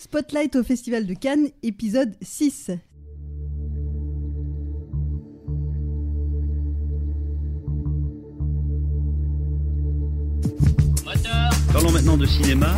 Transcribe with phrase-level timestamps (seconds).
[0.00, 2.70] Spotlight au Festival de Cannes, épisode 6.
[11.70, 12.74] Parlons maintenant de cinéma.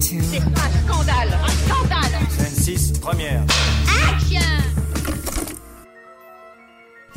[0.00, 0.50] C'est un
[0.86, 3.46] scandale Un scandale Scène 6, première.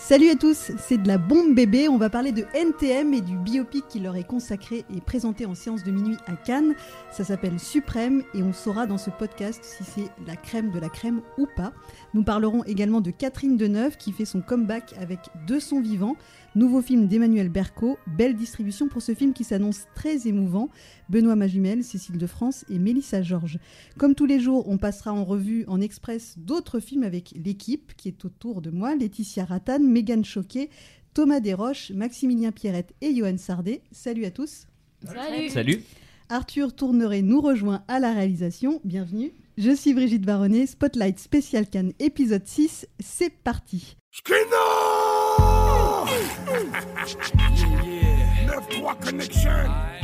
[0.07, 1.89] Salut à tous, c'est de la bombe bébé.
[1.89, 5.55] On va parler de NTM et du biopic qui leur est consacré et présenté en
[5.55, 6.75] séance de minuit à Cannes.
[7.11, 10.89] Ça s'appelle Suprême et on saura dans ce podcast si c'est la crème de la
[10.89, 11.73] crème ou pas.
[12.13, 16.17] Nous parlerons également de Catherine Deneuve qui fait son comeback avec Deux sons vivants.
[16.55, 20.69] Nouveau film d'Emmanuel Berco, belle distribution pour ce film qui s'annonce très émouvant.
[21.09, 23.59] Benoît Magimel, Cécile de France et Mélissa Georges.
[23.97, 28.07] Comme tous les jours, on passera en revue en express d'autres films avec l'équipe qui
[28.07, 30.69] est autour de moi Laetitia Rattan, Mégane Choquet,
[31.13, 33.81] Thomas Desroches, Maximilien Pierrette et Johan Sardet.
[33.91, 34.67] Salut à tous.
[35.05, 35.83] Salut Salut.
[36.29, 38.79] Arthur Tourneret nous rejoint à la réalisation.
[38.85, 39.33] Bienvenue.
[39.57, 42.87] Je suis Brigitte Baronnet, Spotlight Spécial Cannes épisode 6.
[43.01, 43.97] C'est parti.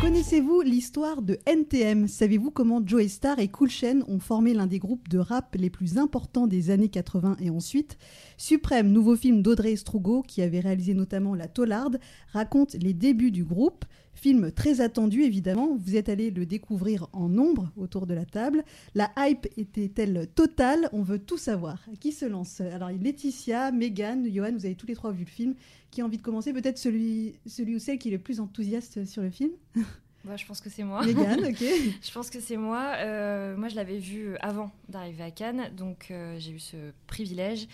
[0.01, 4.79] Connaissez-vous l'histoire de NTM Savez-vous comment Joe Star et Cool Chain ont formé l'un des
[4.79, 7.97] groupes de rap les plus importants des années 80 et ensuite?
[8.37, 11.99] Suprême, nouveau film d'Audrey Strugo, qui avait réalisé notamment La Tollarde,
[12.33, 13.85] raconte les débuts du groupe.
[14.13, 18.63] Film très attendu évidemment, vous êtes allé le découvrir en nombre autour de la table.
[18.93, 20.89] La hype était-elle totale?
[20.93, 21.83] On veut tout savoir.
[21.99, 22.61] Qui se lance?
[22.61, 25.55] Alors Laetitia, Megan, Johan, vous avez tous les trois vu le film.
[25.89, 26.53] Qui a envie de commencer?
[26.53, 29.51] Peut-être celui, celui ou celle qui est le plus enthousiaste sur le film?
[30.23, 31.03] Bah, je pense que c'est moi.
[31.03, 31.57] Megan, ok.
[31.59, 32.93] je pense que c'est moi.
[32.97, 37.67] Euh, moi, je l'avais vu avant d'arriver à Cannes, donc euh, j'ai eu ce privilège.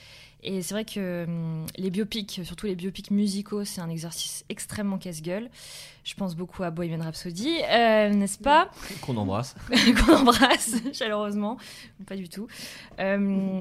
[0.43, 4.97] Et c'est vrai que hum, les biopics, surtout les biopics musicaux, c'est un exercice extrêmement
[4.97, 5.49] casse-gueule.
[6.03, 8.69] Je pense beaucoup à Bohemian Rhapsody, euh, n'est-ce pas
[9.02, 9.55] Qu'on embrasse.
[10.05, 11.58] Qu'on embrasse, chaleureusement.
[12.05, 12.47] Pas du tout.
[12.99, 13.59] Euh,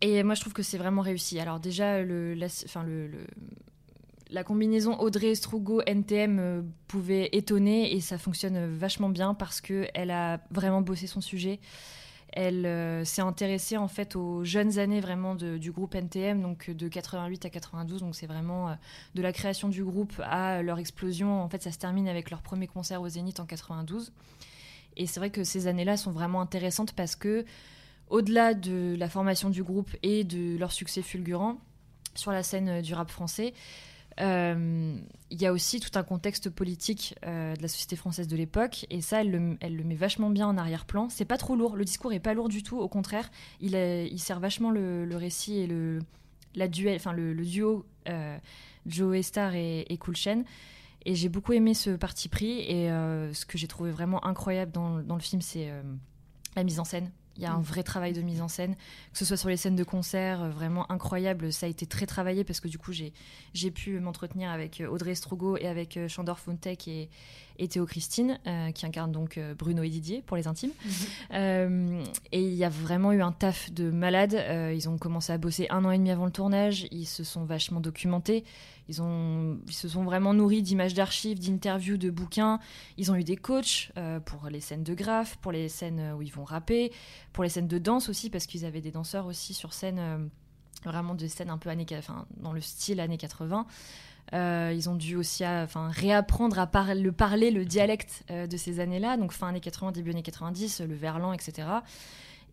[0.00, 1.38] et moi, je trouve que c'est vraiment réussi.
[1.40, 3.26] Alors déjà, le, la, enfin, le, le-
[4.30, 9.86] la combinaison Audrey Strugo NTM euh, pouvait étonner et ça fonctionne vachement bien parce que
[9.94, 11.60] elle a vraiment bossé son sujet.
[12.36, 16.88] Elle euh, s'est intéressée en fait aux jeunes années vraiment du groupe NTM, donc de
[16.88, 18.00] 88 à 92.
[18.00, 18.74] Donc c'est vraiment euh,
[19.14, 21.40] de la création du groupe à leur explosion.
[21.40, 24.12] En fait, ça se termine avec leur premier concert au Zénith en 92.
[24.96, 27.44] Et c'est vrai que ces années-là sont vraiment intéressantes parce que
[28.10, 31.58] au-delà de la formation du groupe et de leur succès fulgurant
[32.16, 36.50] sur la scène euh, du rap français, euh, il y a aussi tout un contexte
[36.50, 40.46] politique euh, de la société française de l'époque, et ça, elle le, met vachement bien
[40.46, 41.08] en arrière-plan.
[41.08, 43.30] C'est pas trop lourd, le discours est pas lourd du tout, au contraire,
[43.60, 46.00] il, sert vachement le, récit et le,
[46.68, 48.38] duel, enfin le, duo euh,
[48.86, 50.44] Joe Star et, et Cool Chain.
[51.06, 54.72] Et j'ai beaucoup aimé ce parti pris, et euh, ce que j'ai trouvé vraiment incroyable
[54.72, 55.82] dans, le film, c'est euh,
[56.56, 57.10] la mise en scène.
[57.36, 58.74] Il y a un vrai travail de mise en scène,
[59.12, 61.52] que ce soit sur les scènes de concert, euh, vraiment incroyable.
[61.52, 65.14] Ça a été très travaillé parce que du coup, j'ai pu m'entretenir avec euh, Audrey
[65.14, 67.10] Strogo et avec euh, Chandor Fontek et,
[67.58, 70.72] et Théo Christine, euh, qui incarnent donc Bruno et Didier pour les intimes.
[71.32, 72.02] Euh,
[72.32, 74.34] et il y a vraiment eu un taf de malade.
[74.34, 76.86] Euh, ils ont commencé à bosser un an et demi avant le tournage.
[76.90, 78.44] Ils se sont vachement documentés.
[78.88, 82.58] Ils, se sont vraiment nourris d'images d'archives, d'interviews, de bouquins.
[82.98, 86.22] Ils ont eu des coachs euh, pour les scènes de graphes, pour les scènes où
[86.22, 86.92] ils vont rapper,
[87.32, 90.18] pour les scènes de danse aussi, parce qu'ils avaient des danseurs aussi sur scène, euh,
[90.84, 93.66] vraiment des scènes un peu années, enfin, dans le style années 80.
[94.32, 98.56] Euh, ils ont dû aussi euh, enfin, réapprendre à le parler, le dialecte euh, de
[98.56, 101.68] ces années-là, donc fin années 80, début années 90, le verlan, etc.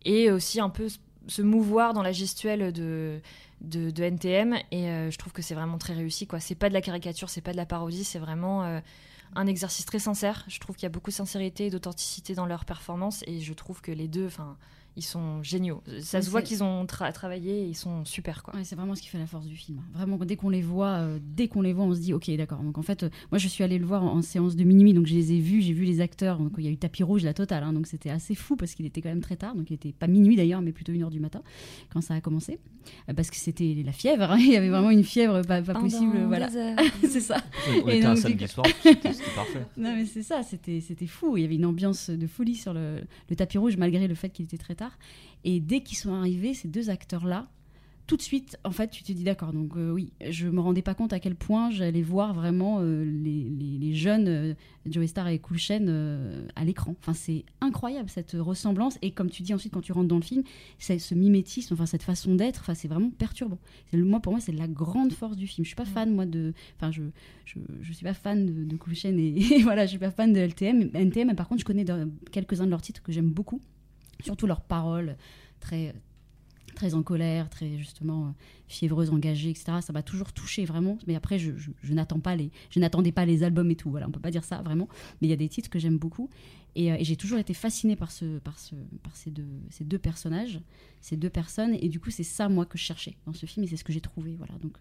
[0.04, 0.88] Et aussi un peu
[1.28, 3.20] se mouvoir dans la gestuelle de,
[3.62, 4.56] de, NTM.
[4.70, 6.26] Et euh, je trouve que c'est vraiment très réussi.
[6.26, 6.40] quoi.
[6.40, 8.80] C'est pas de la caricature, c'est pas de la parodie, c'est vraiment euh,
[9.34, 10.44] un exercice très sincère.
[10.48, 13.22] Je trouve qu'il y a beaucoup de sincérité et d'authenticité dans leur performance.
[13.26, 14.28] Et je trouve que les deux,
[14.96, 15.82] ils sont géniaux.
[16.00, 18.42] Ça Mais se voit qu'ils ont tra- travaillé et ils sont super.
[18.42, 18.54] quoi.
[18.54, 19.80] Ouais, c'est vraiment ce qui fait la force du film.
[19.94, 22.58] Vraiment, dès qu'on les voit, euh, dès qu'on les voit, on se dit, ok, d'accord.
[22.62, 24.92] Donc en fait, euh, moi, je suis allée le voir en, en séance de minuit,
[24.94, 26.38] donc je les ai vus, j'ai vu les acteurs.
[26.38, 27.62] Donc il y a eu tapis rouge, la totale.
[27.64, 29.54] hein, donc c'était assez fou parce qu'il était quand même très tard.
[29.54, 31.42] Donc il était pas minuit d'ailleurs, mais plutôt une heure du matin
[31.90, 32.58] quand ça a commencé,
[33.08, 34.30] Euh, parce que c'était la fièvre.
[34.32, 36.18] hein, il y avait vraiment une fièvre pas, pas possible.
[36.26, 36.48] Voilà,
[37.02, 37.36] c'est ça.
[37.84, 39.66] On Et était un donc, samedi du soir, c'était c'était parfait.
[39.76, 41.36] Non mais c'est ça, c'était c'était fou.
[41.36, 42.96] Il y avait une ambiance de folie sur le,
[43.30, 44.81] le tapis rouge malgré le fait qu'il était très tard.
[45.44, 47.48] Et dès qu'ils sont arrivés, ces deux acteurs-là,
[48.08, 49.52] tout de suite, en fait, tu te dis d'accord.
[49.52, 53.04] Donc euh, oui, je me rendais pas compte à quel point j'allais voir vraiment euh,
[53.04, 54.54] les, les- les jeunes euh,
[54.86, 56.96] Joey Star et Cool Chain euh, à l'écran.
[57.00, 58.98] Enfin, c'est incroyable cette ressemblance.
[59.02, 60.42] Et comme tu dis ensuite, quand tu rentres dans le film,
[60.80, 63.58] c'est ce mimétisme, enfin cette façon d'être, enfin c'est vraiment perturbant.
[63.90, 65.64] C'est le- Moi, pour moi, c'est la grande force du film.
[65.64, 67.02] Je suis pas fan moi de, enfin je,
[67.46, 69.08] je, je suis pas fan de, de Cool et,
[69.54, 70.90] et voilà, je suis pas fan de LTM.
[70.92, 73.62] NTM, par contre, je connais de- quelques-uns de leurs titres que j'aime beaucoup.
[74.22, 75.16] Surtout leurs paroles
[75.60, 75.94] très
[76.74, 78.30] très en colère, très justement euh,
[78.66, 79.78] fiévreuse, engagée, etc.
[79.80, 80.98] Ça m'a toujours touché vraiment.
[81.06, 81.52] Mais après, je,
[81.90, 83.90] n'attends pas les, je n'attendais pas les albums et tout.
[83.90, 84.88] Voilà, on peut pas dire ça vraiment.
[85.20, 86.30] Mais il y a des titres que j'aime beaucoup.
[86.74, 89.98] Et, et j'ai toujours été fascinée par ce, par ce, par ces deux, ces deux
[89.98, 90.60] personnages,
[91.02, 91.76] ces deux personnes.
[91.80, 93.84] Et du coup, c'est ça moi que je cherchais dans ce film et c'est ce
[93.84, 94.34] que j'ai trouvé.
[94.36, 94.78] Voilà, donc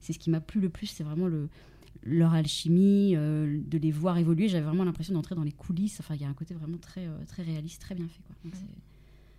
[0.00, 0.86] c'est ce qui m'a plu le plus.
[0.86, 1.50] C'est vraiment le
[2.04, 4.48] leur alchimie, euh, de les voir évoluer.
[4.48, 6.00] J'avais vraiment l'impression d'entrer dans les coulisses.
[6.00, 8.20] Enfin, il y a un côté vraiment très, euh, très réaliste, très bien fait.
[8.22, 8.52] Quoi.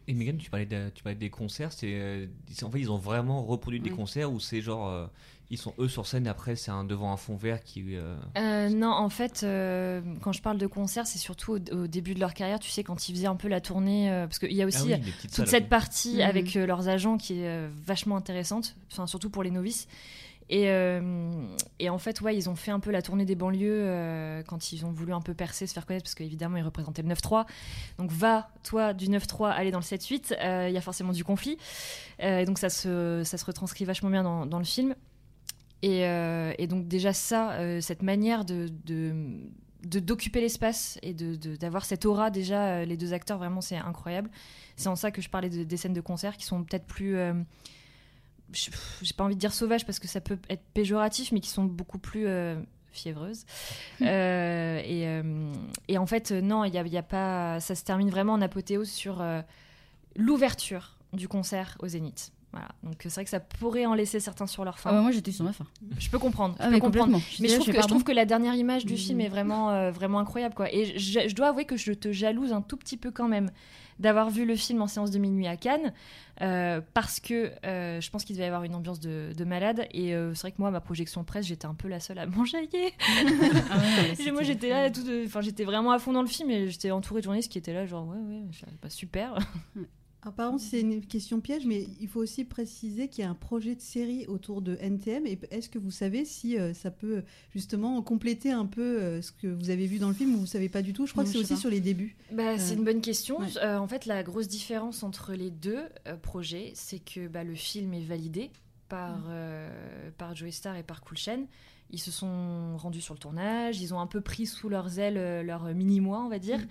[0.07, 1.71] et Megan, tu parlais, tu parlais des concerts.
[1.71, 2.27] C'est, euh,
[2.63, 5.09] en fait, ils ont vraiment reproduit des concerts où c'est genre,
[5.51, 6.27] ils sont eux sur scène.
[6.27, 7.83] Après, c'est un devant un fond vert qui.
[8.35, 9.45] non, en fait,
[10.21, 12.59] quand je parle de concerts, c'est surtout au, début de leur carrière.
[12.59, 14.97] Tu sais, quand ils faisaient un peu la tournée, parce qu'il y a aussi ah
[15.35, 18.75] toute cette partie avec leurs agents qui est vachement intéressante.
[18.91, 19.87] Enfin, surtout pour les novices.
[20.49, 21.31] Et, euh,
[21.79, 24.71] et, en fait, ouais, ils ont fait un peu la tournée des banlieues euh, quand
[24.71, 27.45] ils ont voulu un peu percer, se faire connaître, parce qu'évidemment, ils représentaient le 9-3.
[27.97, 30.37] Donc, va, toi, du 9-3, aller dans le 7-8.
[30.39, 31.57] Euh, il y a forcément du conflit.
[32.19, 34.95] et donc, ça se, ça se retranscrit vachement bien dans, dans le film.
[35.81, 39.13] Et, donc, déjà, ça, cette manière de, de
[39.83, 44.31] d'occuper l'espace et d'avoir de, cette aura déjà les deux acteurs vraiment c'est incroyable
[44.77, 47.15] c'est en ça que je parlais des scènes de concert qui sont peut-être plus
[48.53, 51.63] j'ai pas envie de dire sauvage parce que ça peut être péjoratif, mais qui sont
[51.63, 52.55] beaucoup plus euh,
[52.91, 53.45] fiévreuses.
[54.01, 55.51] Euh, et, euh,
[55.87, 57.59] et, en fait, non, il y a, y a, pas.
[57.59, 59.23] Ça se termine vraiment en apothéose sur
[60.15, 62.31] l'ouverture du concert au Zénith.
[62.51, 62.69] Voilà.
[62.83, 64.91] Donc c'est vrai que ça pourrait en laisser certains sur leur fin.
[64.93, 65.65] Ah moi j'étais sur ma fin.
[65.99, 66.55] Je peux comprendre.
[66.57, 67.19] Ah, mais comprendre.
[67.41, 70.19] Mais je, trouve que, je, trouve que, la dernière image du film est vraiment, vraiment
[70.19, 70.55] incroyable.
[70.55, 70.73] Quoi.
[70.73, 73.51] Et je, je, dois avouer que je te jalouse un tout petit peu quand même
[73.99, 75.93] d'avoir vu le film en séance de minuit à Cannes,
[76.41, 79.87] euh, parce que euh, je pense qu'il devait y avoir une ambiance de, malade.
[79.91, 82.25] Et euh, c'est vrai que moi, ma projection presse, j'étais un peu la seule à
[82.25, 82.93] m'enjailler.
[83.71, 84.89] ah moi, j'étais là,
[85.25, 87.73] enfin, j'étais vraiment à fond dans le film et j'étais entourée de journalistes qui étaient
[87.73, 88.49] là, genre, ouais, ouais,
[88.81, 89.37] pas super.
[90.25, 93.75] Apparemment, c'est une question piège, mais il faut aussi préciser qu'il y a un projet
[93.75, 95.27] de série autour de NTM.
[95.27, 97.23] Et est-ce que vous savez si euh, ça peut
[97.53, 100.45] justement compléter un peu euh, ce que vous avez vu dans le film ou vous
[100.47, 101.05] savez pas du tout?
[101.05, 102.17] Je crois que c'est aussi sur les débuts.
[102.31, 103.37] Bah, c'est une bonne question.
[103.61, 105.83] Euh, en fait, la grosse différence entre les deux
[106.23, 108.49] projets, c'est que bah, le film est validé
[108.89, 110.11] par, mm.
[110.17, 111.45] par Joey Star et par Cool Chain.
[111.91, 115.45] Ils se sont rendus sur le tournage, ils ont un peu pris sous leurs ailes
[115.45, 116.61] leur mini-mois, on va dire.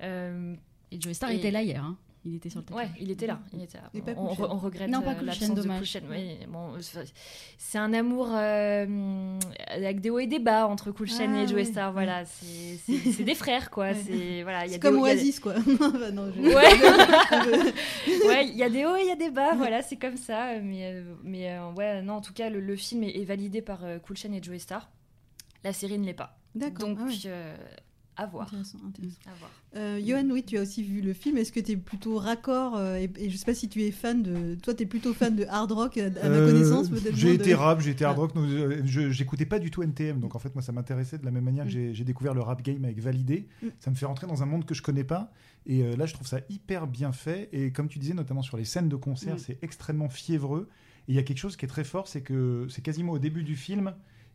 [0.00, 0.54] Mm.
[0.92, 1.84] et Joey Star était là hier.
[1.84, 1.98] Hein.
[2.24, 3.40] Il était sur le Ouais, il était là.
[3.52, 3.78] Il était
[4.16, 6.04] On, regrette non, pas euh, l'absence de Kulchen.
[6.48, 6.74] bon,
[7.58, 11.64] c'est un amour euh, avec des hauts et des bas entre Kulchen ah, et Joe
[11.64, 11.92] Star.
[11.92, 13.92] Voilà, c'est des frères, quoi.
[13.94, 15.54] C'est voilà, comme Oasis, quoi.
[18.26, 19.54] Ouais, il y a des hauts et il y a des bas.
[19.56, 20.60] Voilà, c'est comme ça.
[20.60, 24.42] Mais, euh, mais ouais, non, en tout cas, le, film est, validé par Kulchen et
[24.42, 24.90] Joe Star.
[25.64, 26.38] La série ne l'est pas.
[26.54, 26.88] D'accord.
[26.88, 27.08] Donc, ah
[28.16, 28.46] à voir.
[28.48, 29.18] Intéressant, intéressant.
[29.76, 31.38] Euh, Johan, oui, tu as aussi vu le film.
[31.38, 33.90] Est-ce que tu es plutôt raccord euh, et, je je sais pas si tu es
[33.90, 34.54] fan de.
[34.56, 37.80] Toi, tu es plutôt fan de hard rock, à ma euh, connaissance J'ai été rap,
[37.80, 38.32] j'ai été hard rock.
[38.84, 40.20] je j'écoutais pas du tout NTM.
[40.20, 41.94] Donc en fait, moi, ça m'intéressait de la même manière que mm.
[41.94, 43.48] j'ai découvert le rap game avec Validé.
[43.62, 43.68] Mm.
[43.80, 45.32] Ça me fait rentrer dans un monde que je connais pas.
[45.64, 47.48] Et là, je trouve ça hyper bien fait.
[47.52, 49.38] Et comme tu disais, notamment sur les scènes de concert, mm.
[49.38, 50.68] c'est extrêmement fiévreux.
[51.08, 53.18] Et il y a quelque chose qui est très fort c'est que c'est quasiment au
[53.18, 53.94] début du film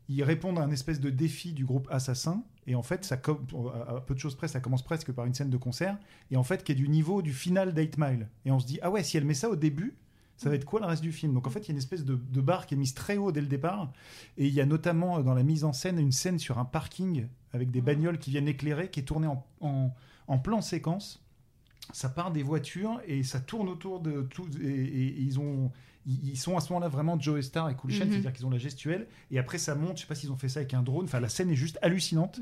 [0.09, 2.43] ils répondent à un espèce de défi du groupe Assassin.
[2.65, 5.49] Et en fait, ça, à peu de choses près, ça commence presque par une scène
[5.49, 5.97] de concert.
[6.31, 8.27] Et en fait, qui est du niveau du final d'Eight Mile.
[8.45, 9.95] Et on se dit, ah ouais, si elle met ça au début,
[10.37, 11.33] ça va être quoi le reste du film?
[11.33, 13.31] Donc en fait, il y a une espèce de, barre qui est mise très haut
[13.31, 13.91] dès le départ.
[14.37, 17.27] Et il y a notamment dans la mise en scène une scène sur un parking
[17.53, 19.27] avec des bagnoles qui viennent éclairer, qui est tournée
[19.59, 21.23] en, plan séquence.
[21.93, 24.45] Ça part des voitures et ça tourne autour de tout.
[24.61, 25.71] et ils ont
[26.07, 27.97] ils sont à ce moment-là vraiment Joe Star et Cool mhm.
[27.97, 29.07] c'est-à-dire qu'ils ont la gestuelle.
[29.29, 29.97] Et après, ça monte.
[29.97, 31.05] Je sais pas s'ils ont fait ça avec un drone.
[31.05, 32.39] Enfin, la scène est juste hallucinante.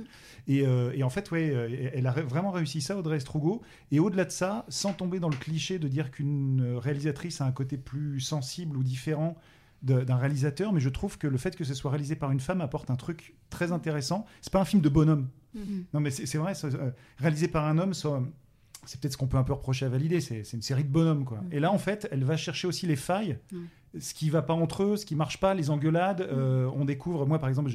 [0.48, 3.64] Et, euh, et, en fait, ouais, euh, elle a vraiment réussi ça, Audrey Strugo.
[3.92, 7.52] Et au-delà de ça, sans tomber dans le cliché de dire qu'une réalisatrice a un
[7.52, 9.36] côté plus sensible ou différent
[9.82, 12.60] d'un réalisateur, mais je trouve que le fait que ce soit réalisé par une femme
[12.60, 14.26] apporte un truc très intéressant.
[14.42, 15.30] C'est pas un film de bonhomme.
[15.54, 15.86] Mhm.
[15.94, 18.22] Non, mais c'est vrai, euh, réalisé par un homme, ça,
[18.86, 21.26] c'est peut-être ce qu'on peut un peu reprocher à valider, c'est une série de bonhommes.
[21.26, 21.40] Quoi.
[21.40, 21.54] Mm.
[21.54, 24.00] Et là, en fait, elle va chercher aussi les failles, mm.
[24.00, 26.22] ce qui va pas entre eux, ce qui marche pas, les engueulades.
[26.22, 26.34] Mm.
[26.34, 27.70] Euh, on découvre, moi par exemple,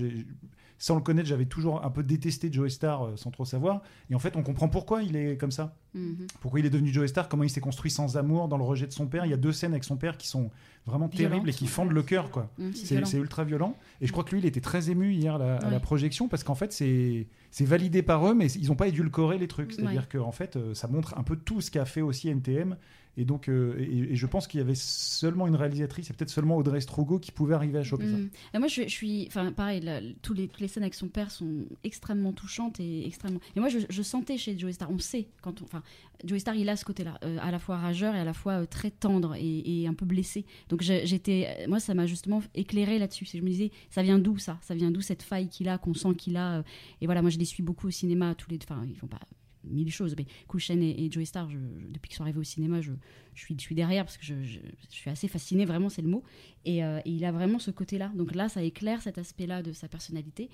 [0.80, 3.82] sans le connaître, j'avais toujours un peu détesté Joe Star euh, sans trop savoir.
[4.08, 5.76] Et en fait, on comprend pourquoi il est comme ça.
[5.94, 6.28] Mm-hmm.
[6.40, 8.86] Pourquoi il est devenu Joe Star, comment il s'est construit sans amour, dans le rejet
[8.86, 9.26] de son père.
[9.26, 10.50] Il y a deux scènes avec son père qui sont
[10.86, 12.30] vraiment terribles et qui fendent le cœur.
[12.30, 12.50] quoi.
[12.74, 13.76] c'est ultra violent.
[14.00, 16.54] Et je crois que lui, il était très ému hier à la projection parce qu'en
[16.54, 17.26] fait, c'est
[17.66, 19.72] validé par eux, mais ils n'ont pas édulcoré les trucs.
[19.72, 22.76] C'est-à-dire que qu'en fait, euh, ça montre un peu tout ce qu'a fait aussi NTM.
[23.16, 26.56] Et donc, euh, et, je pense qu'il y avait seulement une réalisatrice, et peut-être seulement
[26.56, 28.16] Audrey Strogo qui pouvait arriver à choper ça.
[28.16, 28.30] Mm.
[28.58, 29.82] Moi, je, suis, enfin, pareil,
[30.22, 33.40] tous les, toutes les scènes avec son père sont extrêmement touchantes et extrêmement.
[33.56, 35.82] Et moi, je, sentais chez Joey Star, on sait quand on, enfin,
[36.24, 38.62] Joey Star, il a ce côté-là, euh, à la fois rageur et à la fois
[38.62, 40.44] euh, très tendre et, un peu blessé.
[40.68, 43.26] Donc j'étais, moi, ça m'a justement éclairé là-dessus.
[43.32, 44.58] Je me disais, ça vient d'où ça?
[44.62, 46.62] Ça vient d'où cette faille qu'il a, qu'on sent qu'il a
[47.00, 49.20] Et voilà, moi, je les suis beaucoup au cinéma, tous les, enfin, ils font pas
[49.64, 52.44] mille choses, mais Kulchen et, et Joey Star, je- je- depuis qu'ils sont arrivés au
[52.44, 52.92] cinéma, je,
[53.34, 56.22] suis, je suis derrière parce que je, suis assez fascinée, vraiment, c'est le mot.
[56.64, 58.10] Et, euh, et il a vraiment ce côté-là.
[58.14, 60.48] Donc là, ça éclaire cet aspect-là de sa personnalité.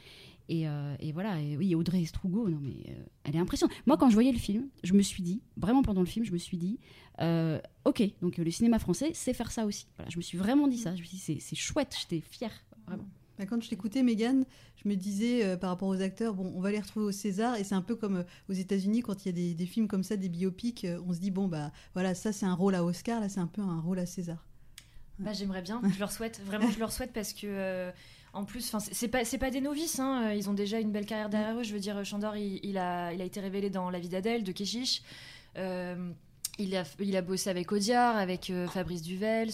[0.49, 3.75] Et, euh, et voilà, et oui, Audrey Estrugo, non mais euh, elle est impressionnante.
[3.87, 6.33] Moi, quand je voyais le film, je me suis dit, vraiment pendant le film, je
[6.33, 6.79] me suis dit,
[7.85, 9.87] ok, donc le cinéma français sait faire ça aussi.
[9.97, 10.95] Voilà, je me suis vraiment dit ça.
[10.95, 12.53] Je me suis dit, c'est- c'est chouette, j'étais fière,
[12.87, 13.09] vraiment.
[13.39, 14.45] Bah, Quand je t'écoutais, Megan,
[14.83, 17.57] je me disais euh, par rapport aux acteurs, bon, on va les retrouver au César,
[17.57, 19.89] et c'est un peu comme euh, aux États-Unis quand il y a des, des films
[19.89, 22.75] comme ça, des biopics, euh, on se dit bon bah voilà, ça c'est un rôle
[22.75, 24.45] à Oscar, là c'est un peu un rôle à César.
[25.19, 27.91] Bah, j'aimerais bien, je leur souhaite, vraiment je leur souhaite parce que
[28.33, 31.31] en plus, c'est pas c'est pas des novices, hein, ils ont déjà une belle carrière
[31.31, 31.63] derrière eux.
[31.63, 34.45] Je veux dire, Chandor, il, il a il a été révélé dans La vie d'Adèle
[34.45, 35.03] de Keshish.
[35.57, 39.53] Il a il a bossé avec Audiard, avec Fabrice Duvels.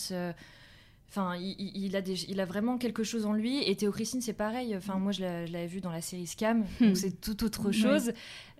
[1.14, 3.62] Enfin, il, a des, il a vraiment quelque chose en lui.
[3.68, 4.74] Et Théo Christine, c'est pareil.
[4.74, 8.12] Enfin, moi, je l'avais vu dans la série Scam, donc c'est tout autre chose.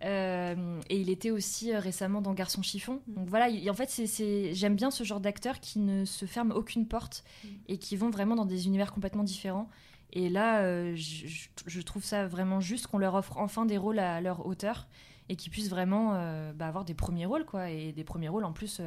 [0.04, 3.00] Euh, et il était aussi euh, récemment dans Garçon chiffon.
[3.06, 6.54] Donc voilà, il- en fait, c'est- j'aime bien ce genre d'acteurs qui ne se ferment
[6.54, 7.25] aucune porte
[7.68, 9.71] et qui vont vraiment dans des univers complètement différents.
[10.12, 13.78] Et là, euh, je, je- je trouve ça vraiment juste qu'on leur offre enfin des
[13.78, 14.88] rôles à leur hauteur
[15.30, 17.71] et qu'ils puissent vraiment euh, bah, avoir des premiers rôles, quoi.
[17.71, 18.80] Et des premiers rôles en plus.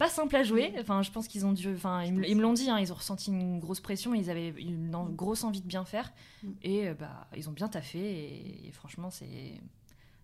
[0.00, 0.72] Euh, pas simple à jouer.
[0.80, 1.68] Enfin, je pense qu'ils ont dû.
[1.74, 2.70] Enfin, ils, me- l'ont dit.
[2.70, 4.14] hein, ils ont ressenti une grosse pression.
[4.14, 6.12] Ils avaient une grosse envie de bien faire.
[6.42, 6.48] Mm.
[6.62, 7.98] Et euh, bah, ils ont bien taffé.
[7.98, 9.26] Et, et franchement, c'est.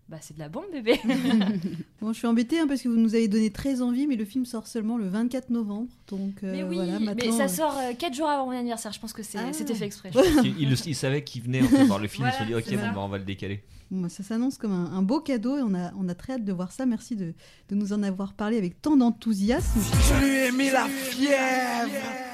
[0.09, 0.99] Bah, c'est de la bombe, bébé.
[1.99, 4.23] Bon, je suis embêtée hein, parce que vous nous avez donné très envie, mais le
[4.23, 7.75] film sort seulement le 24 novembre, donc euh, mais oui, voilà, mais ça euh, sort
[7.99, 8.93] 4 jours avant mon anniversaire.
[8.93, 9.51] Je pense que c'est- Ah.
[9.51, 10.11] c'était fait exprès.
[10.45, 12.65] il, il, il savait qu'il venait en fait, voir le film, il se dit Voilà,
[12.65, 13.63] ok, bon, bah, on va le décaler.
[13.89, 16.43] Bon, ça s'annonce comme un, un beau cadeau et on a, on a très hâte
[16.43, 16.85] de voir ça.
[16.85, 17.33] Merci de,
[17.69, 19.79] de nous en avoir parlé avec tant d'enthousiasme.
[19.79, 22.27] Je lui ai mis la fièvre.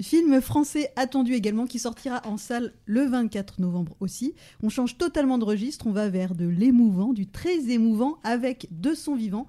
[0.00, 4.34] Film français attendu également qui sortira en salle le 24 novembre aussi.
[4.62, 8.94] On change totalement de registre, on va vers de l'émouvant, du très émouvant avec de
[8.94, 9.48] son vivant.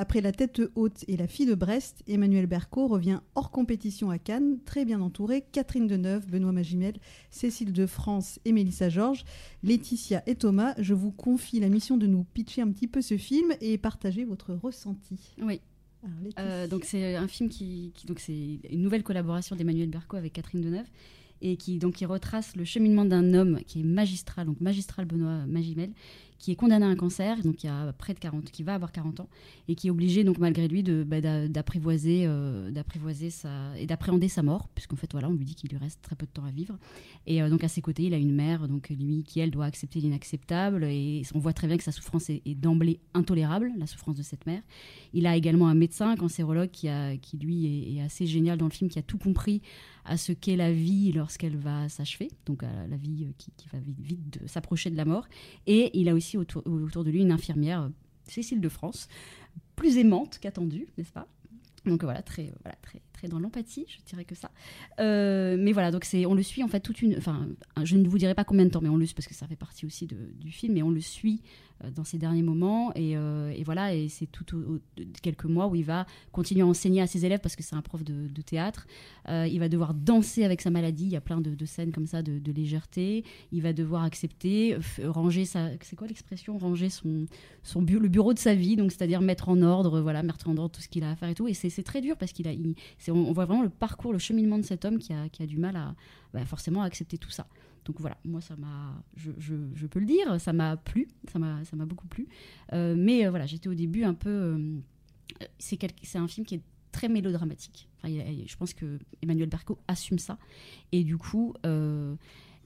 [0.00, 4.18] Après La tête haute et La fille de Brest, Emmanuel Berco revient hors compétition à
[4.18, 5.44] Cannes, très bien entouré.
[5.50, 6.94] Catherine Deneuve, Benoît Magimel,
[7.30, 9.24] Cécile de France et Mélissa Georges,
[9.64, 10.74] Laetitia et Thomas.
[10.78, 14.24] Je vous confie la mission de nous pitcher un petit peu ce film et partager
[14.24, 15.34] votre ressenti.
[15.42, 15.60] Oui.
[16.04, 16.32] Alors.
[16.38, 20.32] Euh, donc c'est un film qui, qui- donc c'est une nouvelle collaboration d'Emmanuel Berco avec
[20.34, 20.86] Catherine Deneuve
[21.40, 25.44] et qui donc qui retrace le cheminement d'un homme qui est magistral, donc magistral Benoît
[25.46, 25.90] Magimel,
[26.38, 28.92] qui est condamné à un cancer, donc qui a près de 40, qui va avoir
[28.92, 29.28] 40 ans
[29.66, 34.42] et qui est obligé donc malgré lui de bah, euh, d'apprivoiser sa et d'appréhender sa
[34.42, 36.50] mort, puisqu'en fait voilà on lui dit qu'il lui reste très peu de temps à
[36.50, 36.78] vivre.
[37.26, 39.66] Et euh, donc à ses côtés il a une mère donc lui qui elle doit
[39.66, 44.16] accepter l'inacceptable et on voit très bien que sa souffrance est, d'emblée intolérable, la souffrance
[44.16, 44.62] de cette mère.
[45.12, 48.66] Il a également un médecin, un cancérologue, qui, a, qui lui est assez génial dans
[48.66, 49.62] le film, qui a tout compris
[50.08, 53.78] à ce qu'est la vie lorsqu'elle va s'achever, donc à la vie euh, qui, va
[53.98, 55.28] vite, s'approcher de la mort.
[55.66, 57.88] Et il a aussi autour, autour de lui une infirmière, euh,
[58.26, 59.08] Cécile de France,
[59.76, 61.26] plus aimante qu'attendue, n'est-ce pas?
[61.86, 64.50] Donc voilà, très, voilà, très, très dans l'empathie, je dirais que ça.
[65.00, 67.46] Euh, mais voilà, donc c'est, on le suit en fait toute une, enfin,
[67.84, 69.46] je ne vous dirai pas combien de temps, mais on le suit parce que ça
[69.46, 71.40] fait partie aussi de- du film, mais on le suit
[71.84, 74.80] euh, dans ces derniers moments et, euh, et voilà, et c'est tout au, au-
[75.22, 77.82] quelques mois où il va continuer à enseigner à ses élèves parce que c'est un
[77.82, 78.86] prof de, de théâtre.
[79.28, 81.04] Euh, il va devoir danser avec sa maladie.
[81.04, 83.24] Il y a plein de, de scènes comme ça de, légèreté.
[83.52, 87.26] Il va devoir accepter, ranger sa, c'est quoi l'expression, ranger son,
[87.62, 90.56] son bu- le bureau de sa vie, donc c'est-à-dire mettre en ordre, voilà, mettre en
[90.56, 91.46] ordre tout ce qu'il a à faire et tout.
[91.46, 92.52] Et c'est c'est très dur parce qu'il a,
[93.12, 95.58] on, voit vraiment le parcours, le cheminement de cet homme qui a, qui a du
[95.58, 95.94] mal à,
[96.32, 97.46] bah, forcément, à accepter tout ça.
[97.88, 102.06] Donc voilà, moi ça m'a, je, peux le dire, ça m'a plu, ça m'a, beaucoup
[102.06, 102.28] plu.
[102.74, 104.78] Euh, mais euh, voilà, j'étais au début un peu, euh,
[105.58, 107.88] c'est un film qui est très mélodramatique.
[108.04, 110.38] Je pense que Emmanuel Berco assume ça.
[110.92, 111.54] Et du coup,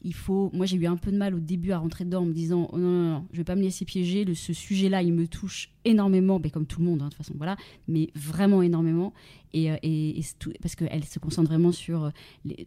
[0.05, 0.51] il faut.
[0.53, 2.69] Moi, j'ai eu un peu de mal au début à rentrer dedans en me disant
[2.73, 4.25] oh, non, non, non, je vais pas me laisser piéger.
[4.35, 7.35] Ce sujet-là, il me touche énormément, mais comme tout le monde, hein, de toute façon,
[7.37, 7.57] voilà,
[7.89, 9.13] mais vraiment énormément.
[9.55, 12.11] Et, euh, et- et tout- parce qu'elle se concentre vraiment sur euh,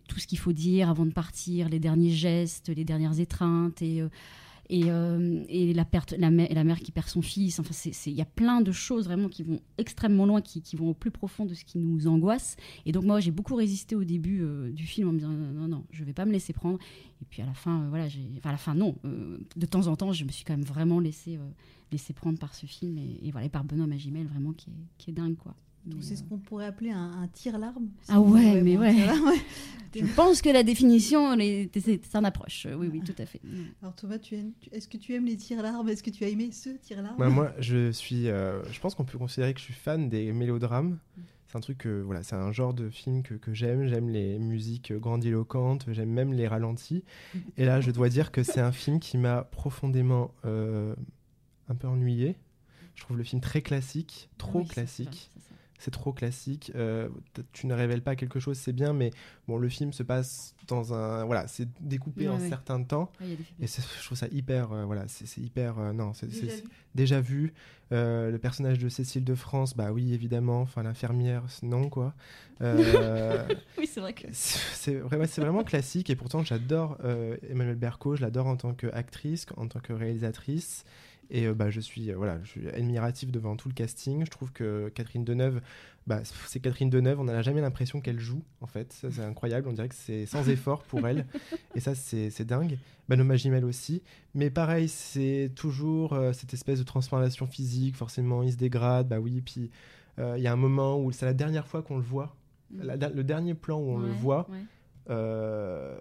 [0.07, 4.07] tout ce qu'il faut dire avant de partir, les derniers gestes, les dernières étreintes euh,
[4.69, 7.59] et, euh, et la, perte, la, mère, qui perd son fils.
[7.59, 7.73] Enfin,
[8.05, 11.11] il y a plein de choses vraiment qui vont extrêmement loin, qui, vont au plus
[11.11, 12.57] profond de ce qui nous angoisse.
[12.85, 15.51] Et donc moi, j'ai beaucoup résisté au début euh, du film en me disant non,
[15.51, 16.79] non, non, je vais pas me laisser prendre.
[17.21, 18.05] Et puis à la fin, euh, voilà,
[18.37, 18.95] enfin à la fin non.
[19.03, 21.39] de temps en temps, je me suis quand même vraiment laissé,
[21.91, 24.87] laissé prendre par ce film et, et voilà, et par Benoît Magimel, vraiment qui est,
[24.97, 25.55] qui est dingue quoi.
[25.85, 27.87] Donc c'est ce qu'on pourrait appeler un, un tire-larme.
[28.07, 28.95] Ah ouais, mais ouais.
[29.95, 32.67] Je pense que la définition, c'est un approche.
[32.77, 33.39] Oui, oui, tout à fait.
[33.81, 34.17] Alors Thomas,
[34.71, 35.87] est-ce que tu aimes les tire-larmes?
[35.87, 37.15] Est-ce que tu as aimé ce tire-larme?
[37.17, 38.27] Bah, moi, je suis.
[38.27, 40.97] euh, je pense qu'on peut considérer que je suis fan des mélodrames.
[41.47, 43.87] C'est un truc que voilà, c'est un genre de film que, que j'aime.
[43.87, 45.85] J'aime les musiques grandiloquentes.
[45.93, 47.03] J'aime même les ralentis.
[47.55, 50.93] Et là, je dois dire que c'est un film qui m'a profondément euh,
[51.69, 52.35] un peu ennuyé.
[52.95, 55.29] Je trouve le film très classique, trop Oui, c'est classique.
[55.37, 55.54] ça.
[55.77, 56.71] C'est trop classique.
[56.75, 57.09] Euh,
[57.53, 59.11] tu ne révèles pas quelque chose, c'est bien, mais
[59.47, 62.49] bon, le film se passe dans un, voilà, c'est découpé en ouais.
[62.49, 66.55] certains temps, et je trouve ça hyper, euh, voilà, c'est hyper, euh, non, c'est Déjà
[66.55, 66.63] vu
[66.95, 67.53] déjà vu.
[67.91, 70.61] Le personnage de Cécile de France, bah oui, évidemment.
[70.61, 72.13] Enfin, l'infirmière, non quoi.
[72.61, 74.27] Oui, c'est vrai que.
[74.31, 76.97] c'est vraiment, classique et pourtant j'adore
[77.49, 80.83] Emmanuelle Berco, je l'adore en tant qu'actrice, en tant que réalisatrice
[81.29, 84.23] et euh, bah, je suis euh, voilà, je suis admiratif devant tout le casting.
[84.25, 85.61] Je trouve que Catherine Deneuve,
[86.07, 89.67] bah, c'est Catherine Deneuve, on n'a jamais l'impression qu'elle joue en fait, ça c'est incroyable,
[89.67, 91.25] on dirait que c'est sans effort pour elle
[91.75, 92.77] et ça c'est dingue.
[93.07, 94.01] Banoma Gimel aussi,
[94.33, 99.19] mais pareil c'est toujours euh, cette espèce de transformation physique, forcément il se dégrade, bah
[99.19, 99.69] oui, puis
[100.19, 102.35] euh, il y a un moment où c'est la dernière fois qu'on le voit
[102.75, 104.57] la- le dernier plan où on le voit, ouais.
[105.11, 105.95] euh,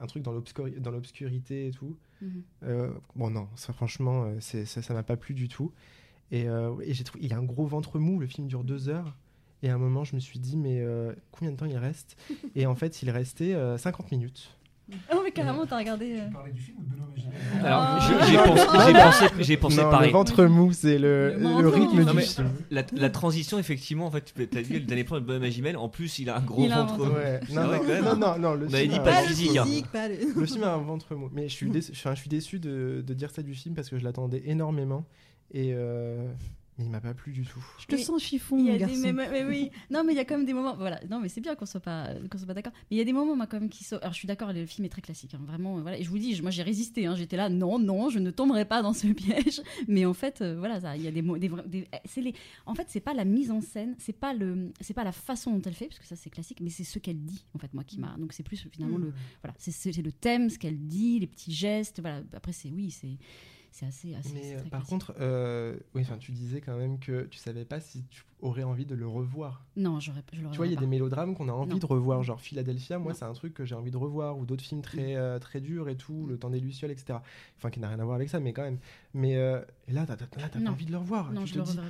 [0.00, 1.96] un truc dans l'obscurité et tout.
[2.22, 2.42] Mhm.
[2.64, 5.72] Euh, bon, non, ça, franchement, euh, c'est- ça ça m'a pas plu du tout.
[6.30, 8.64] Et, euh, et j'ai trouvé, il y a un gros ventre mou, le film dure
[8.64, 9.16] deux heures.
[9.62, 12.16] Et à un moment, je me suis dit, mais euh, combien de temps il reste?
[12.56, 14.56] Et en fait, il restait euh, 50 minutes.
[15.12, 16.18] Oh, mais carrément, t'as regardé.
[16.20, 17.01] euh, Tu parlais du film ou de Benoît Magimel
[17.64, 18.02] Alors, Oh.
[18.26, 20.08] j'ai j'ai pensé, pensé, j'ai pensé non, pareil.
[20.08, 22.48] le ventre mou, c'est le, Le le ventre rythme du film.
[22.70, 25.76] La, la transition, effectivement, en fait, tu as dit le dernier plan de Bonhomme Magimel.
[25.76, 26.96] En plus, il a un gros Il a un ventre.
[27.04, 27.14] ventre.
[27.16, 27.40] Ouais.
[27.48, 28.04] C'est Non, vrai, non, quand même.
[28.04, 29.64] non, non, non, le On film dit pas Pas physique, hein.
[29.64, 30.14] physique, pas le...
[30.36, 31.28] Le film a un ventre mou.
[31.32, 33.98] Mais je suis déçu, je suis déçu de, de dire ça du film parce que
[33.98, 35.04] je l'attendais énormément.
[35.54, 36.26] Et euh,
[36.78, 37.62] mais il m'a pas plu du tout.
[37.78, 38.96] Je te Mais sens chiffon, y mon a des, garçon.
[39.02, 40.74] mais, mais oui, non, mais il y a quand même des moments.
[40.76, 42.72] Voilà, non, mais c'est bien qu'on soit pas, qu'on soit pas d'accord.
[42.90, 43.96] Mais il y a des moments, moi, quand même, qui sont.
[43.98, 45.80] Alors, je suis d'accord, le film est très classique, hein, vraiment.
[45.80, 47.06] Voilà, et je vous dis, moi, j'ai résisté.
[47.06, 49.60] hein, J'étais là, non, non, je ne tomberai pas dans ce piège.
[49.88, 52.34] Mais en fait, euh, voilà, ça, il y a des mots, des, des- c'est les.
[52.66, 55.50] En fait, c'est pas la mise en scène, c'est pas le, c'est pas la façon
[55.52, 57.72] dont elle fait, parce que ça, c'est classique, mais c'est ce qu'elle dit, en fait,
[57.74, 58.16] moi, qui m'a.
[58.18, 61.52] Donc, c'est plus finalement le, voilà, c'est c'est le thème, ce qu'elle dit, les petits
[61.52, 62.00] gestes.
[62.00, 62.22] Voilà.
[62.34, 63.16] Après, c'est oui, c'est,
[63.72, 64.32] c'est assez, assez.
[64.34, 64.88] Mais euh, très par classique.
[64.90, 68.62] contre, euh, oui, enfin, tu disais quand même que tu savais pas si tu aurais
[68.62, 69.64] envie de le revoir.
[69.76, 71.78] non, j'aurais, je le Tu vois, il y a des mélodrames qu'on a envie Non.
[71.78, 72.98] de revoir, genre Philadelphia.
[72.98, 75.60] Moi, c'est un truc que j'ai envie de revoir, ou d'autres films très euh, très
[75.60, 77.18] durs et tout, Le Temps des lucioles, etc.
[77.56, 78.78] Enfin, qui n'a rien à voir avec ça, mais quand même.
[79.14, 81.32] Mais euh, là, t'as t'as- là, t'as pas envie de le revoir.
[81.32, 81.82] Non, tu je te le dis, pas.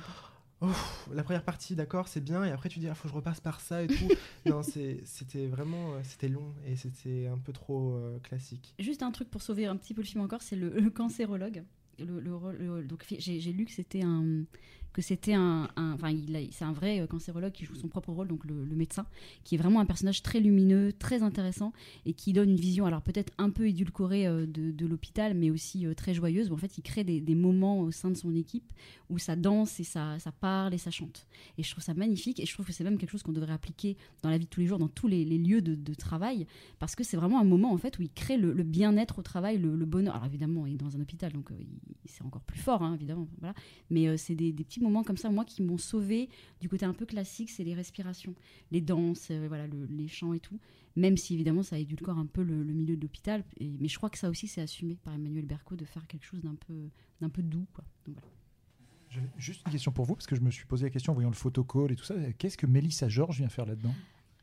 [0.63, 3.15] Ouf, la première partie, d'accord, c'est bien, et après tu dis, ah, faut que je
[3.15, 4.07] repasse par ça et tout.
[4.45, 8.73] non, c'était vraiment, euh, c'était long et c'était un peu trop euh, classique.
[8.79, 11.63] Juste un truc pour sauver un petit peu le film encore, c'est le, le cancérologue.
[11.99, 14.45] Le, le donc j'ai lu que c'était un
[14.93, 18.27] que c'était un, enfin il c'est un vrai euh, cancérologue qui joue son propre rôle,
[18.27, 19.05] donc le, médecin,
[19.43, 21.73] qui est vraiment un personnage très lumineux, très intéressant
[22.05, 25.85] et qui donne une vision, alors peut-être un peu édulcorée euh, de, l'hôpital, mais aussi
[25.85, 26.51] euh, très joyeuse.
[26.51, 28.71] En fait, il crée des, moments au sein de son équipe
[29.09, 31.27] où ça danse et ça, ça parle et ça chante.
[31.57, 33.53] Et je trouve ça magnifique et je trouve que c'est même quelque chose qu'on devrait
[33.53, 36.45] appliquer dans la vie de tous les jours, dans tous les, lieux de, travail,
[36.79, 39.57] parce que c'est vraiment un moment en fait où il crée le, bien-être au travail,
[39.57, 40.15] le, bonheur.
[40.15, 41.55] Alors évidemment, il est dans un hôpital, donc euh,
[42.05, 43.27] c'est encore plus fort, hein, évidemment.
[43.39, 43.55] Voilà.
[43.89, 46.29] Mais c'est des, des petits moments comme ça, moi, qui m'ont sauvé
[46.61, 48.35] du côté un peu classique, c'est les respirations,
[48.71, 50.59] les danses, euh, voilà, le- les chants et tout.
[50.95, 54.17] Même si évidemment ça édulcore un peu le, milieu de l'hôpital, mais je crois que
[54.19, 57.41] ça aussi c'est assumé par Emmanuel Berco de faire quelque chose d'un peu, d'un peu
[57.41, 57.83] doux, quoi.
[58.05, 58.21] Voilà.
[59.37, 61.29] Juste une question pour vous, parce que je me suis posé la question en voyant
[61.29, 62.15] le photocall et tout ça.
[62.33, 63.93] Qu'est-ce que Mélissa Georges vient faire là-dedans?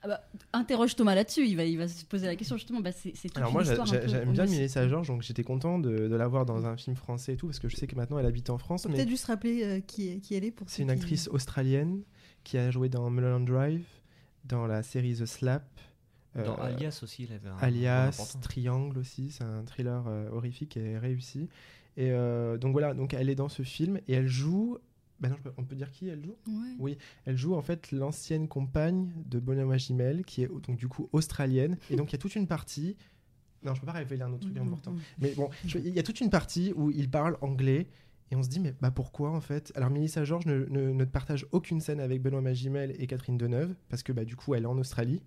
[0.02, 0.20] Ah bah,
[0.54, 2.80] interroge Thomas là-dessus, il va, il va se poser la question justement.
[2.80, 4.46] Bah, c'est, Alors moi, j'aime bien.
[4.46, 7.46] Mélissa Georges, donc j'étais content de, de la voir dans un film français et tout,
[7.46, 8.86] parce que je sais que maintenant elle habite en France.
[8.86, 12.02] Mais Peut-être juste rappeler euh, qui, qui elle est pour c'est une qui- actrice australienne
[12.44, 13.84] qui a joué dans Mulholland Drive,
[14.44, 15.64] dans la série The Slap.
[16.34, 17.56] Dans euh, Alias aussi, il avait un.
[17.60, 18.36] Alias.
[18.40, 21.48] Triangle aussi, c'est un thriller euh, horrifique et réussi.
[21.96, 24.78] Et euh, donc voilà, donc elle est dans ce film et elle joue.
[25.20, 26.36] Bah non, on peut dire qui elle joue?
[26.46, 26.74] Ouais.
[26.78, 31.08] Oui, elle joue en fait l'ancienne compagne de Bonhomme Magimel, qui est donc du coup
[31.12, 31.76] australienne.
[31.90, 32.96] Et donc il y a toute une partie.
[33.62, 34.94] Non, je peux pas révéler un autre truc important.
[35.18, 37.88] Mais bon, il y a toute une partie où il parle anglais.
[38.32, 39.72] Et on se dit, mais bah pourquoi en fait?
[39.74, 43.74] Alors Mélissa Georges ne, ne, ne partage aucune scène avec Benoît Magimel et Catherine Deneuve,
[43.88, 45.20] parce que bah, du coup elle est en Australie.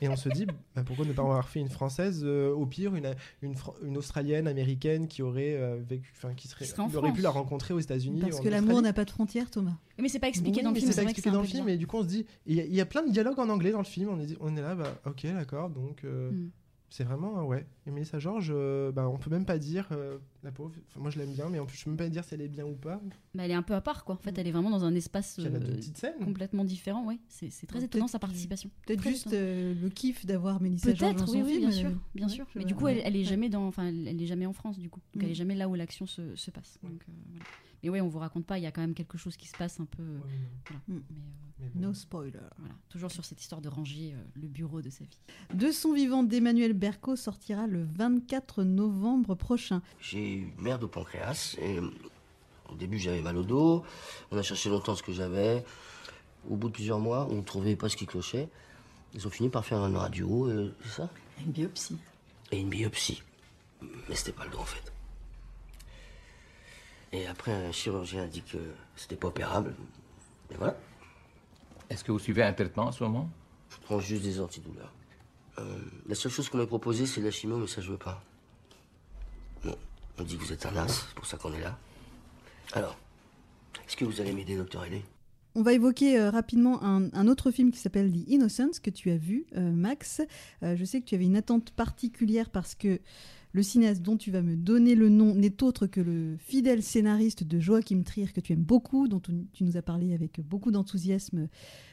[0.00, 2.94] et on se dit, bah, pourquoi ne pas avoir fait une française euh, Au pire,
[2.94, 7.28] une, une, australienne, américaine qui aurait euh, vécu, enfin qui serait, Qui aurait pu la
[7.30, 8.20] rencontrer aux États-Unis.
[8.22, 9.76] Parce ou en que l'amour n'a pas de frontières, Thomas.
[9.98, 10.90] Mais c'est pas expliqué Oui, dans le film.
[10.90, 12.56] c'est pas vrai que expliqué dans le film, et du coup on se dit, il
[12.56, 14.34] y, a- il y a plein de dialogues en anglais dans le film, on est,
[14.40, 16.04] on est là, bah ok, d'accord, donc.
[16.04, 16.50] euh, Mm.
[16.92, 17.64] C'est vraiment, ouais.
[17.86, 21.10] Et Mélissa Georges, euh, bah, on peut même pas dire, euh, la pauvre, enfin, moi
[21.10, 22.66] je l'aime bien, mais on peut, je peux même pas dire si elle est bien
[22.66, 23.00] ou pas.
[23.32, 24.16] Bah, elle est un peu à part, quoi.
[24.16, 26.18] En fait, elle est vraiment dans un espace euh, petites scènes.
[26.24, 27.18] complètement différent, ouais.
[27.28, 28.70] C'est c'est très Ouais, étonnant sa participation.
[28.86, 31.60] Peut-être juste euh, le kiff d'avoir Mélissa George dans Peut-être, son oui, oui, film.
[31.68, 32.46] bien sûr, euh, bien ouais, sûr.
[32.56, 32.68] Mais vois.
[32.68, 35.00] du coup, elle, elle est jamais dans, enfin, elle, est jamais en France, du coup.
[35.14, 35.26] Donc, Mm.
[35.26, 36.78] elle est jamais là où l'action se, se passe.
[36.82, 37.44] Donc, euh, voilà.
[37.82, 38.58] Mais ouais, on vous raconte pas.
[38.58, 40.02] Il y a quand même quelque chose qui se passe un peu.
[40.02, 40.18] euh,
[40.66, 40.80] voilà.
[40.88, 40.92] Mm.
[40.92, 41.00] Mais, euh,
[41.60, 41.80] Mais bon.
[41.88, 42.32] No spoiler.
[42.58, 42.74] voilà.
[42.88, 45.18] Toujours sur cette histoire de ranger euh, le bureau de sa vie.
[45.54, 49.82] De son vivant d'Emmanuel Berco sortira le 24 novembre prochain.
[50.00, 51.88] J'ai eu merde au pancréas et euh,
[52.70, 53.84] au début j'avais mal au dos.
[54.30, 55.64] On a cherché longtemps ce que j'avais.
[56.48, 58.48] Au bout de plusieurs mois, on ne trouvait pas ce qui clochait.
[59.12, 61.10] Ils ont fini par faire une radio, et c'est ça?
[61.44, 61.98] Une biopsie.
[62.52, 63.22] Et une biopsie.
[64.08, 64.89] Mais c'était pas le dos en fait.
[67.12, 68.58] Et après, un chirurgien a dit que
[68.96, 69.74] c'était pas opérable.
[70.50, 70.76] Et voilà,
[71.88, 73.28] Est-ce que vous suivez un traitement en ce moment?
[73.70, 74.92] Je prends juste des antidouleurs.
[75.58, 77.98] Euh, la seule chose qu'on m'a proposée, c'est de la chimio, mais ça je veux
[77.98, 78.22] pas.
[79.64, 79.76] Bon,
[80.18, 81.76] on dit que vous êtes un as, c'est pour ça qu'on est là.
[82.72, 82.96] Alors,
[83.86, 85.02] est-ce que vous allez m'aider, docteur Ailey
[85.56, 89.10] On va évoquer euh, rapidement un, un autre film qui s'appelle The Innocence que tu
[89.10, 90.22] as vu, euh, Max.
[90.62, 93.00] Euh, je sais que tu avais une attente particulière parce que
[93.52, 97.44] le cinéaste dont tu vas me donner le nom n'est autre que le fidèle scénariste
[97.44, 101.38] de Joachim Trier que tu aimes beaucoup, dont tu nous as parlé avec beaucoup d'enthousiasme
[101.38, 101.46] euh,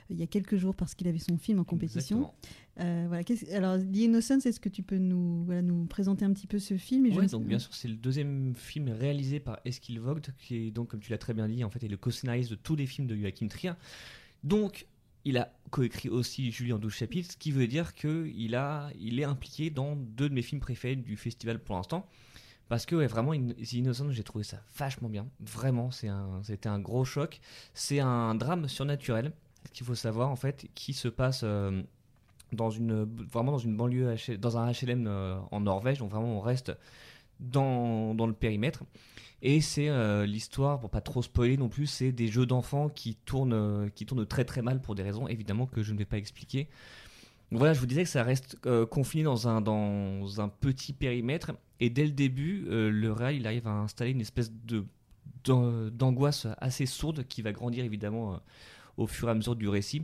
[0.09, 2.31] il y a quelques jours parce qu'il avait son film en compétition.
[2.79, 6.47] Euh, voilà, alors, The Innocence, est-ce que tu peux nous, voilà, nous présenter un petit
[6.47, 10.21] peu ce film je donc bien sûr, c'est le deuxième film réalisé par Eskil Vogt,
[10.37, 12.55] qui est donc, comme tu l'as très bien dit, en fait, est le co-scénariste de
[12.55, 13.73] tous les films de Joachim Trier.
[14.43, 14.87] Donc,
[15.27, 19.19] il a coécrit aussi Julie en 12 chapitres, ce qui veut dire qu'il a, il
[19.19, 22.07] est impliqué dans deux de mes films préférés du festival pour l'instant.
[22.69, 25.27] Parce que ouais, vraiment, Innocent, j'ai trouvé ça vachement bien.
[25.41, 27.39] Vraiment, c'est un, c'était un gros choc.
[27.73, 29.33] C'est un drame surnaturel,
[29.65, 31.81] ce qu'il faut savoir en fait, qui se passe euh,
[32.53, 35.99] dans une, vraiment dans une banlieue, dans un HLM euh, en Norvège.
[35.99, 36.71] Donc vraiment, on reste
[37.41, 38.83] dans, dans le périmètre.
[39.41, 43.15] Et c'est euh, l'histoire, pour pas trop spoiler non plus, c'est des jeux d'enfants qui
[43.15, 46.05] tournent, euh, qui tournent très très mal pour des raisons évidemment que je ne vais
[46.05, 46.67] pas expliquer.
[47.51, 50.91] Donc voilà, je vous disais que ça reste euh, confiné dans un, dans un petit
[50.91, 51.51] périmètre.
[51.79, 54.83] Et dès le début, le réal il arrive à installer une espèce de
[55.43, 58.39] d'an- d'angoisse assez sourde qui va grandir évidemment
[58.97, 60.03] au fur et à mesure du récit